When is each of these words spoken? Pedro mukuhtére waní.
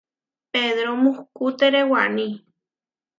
Pedro 0.51 0.89
mukuhtére 1.01 1.81
waní. 1.91 2.27